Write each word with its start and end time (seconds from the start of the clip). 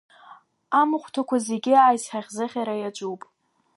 Амахәҭақәа 0.79 1.37
зегьы 1.45 1.73
аизҳазыӷьара 1.77 2.75
иаҿуп. 2.77 3.21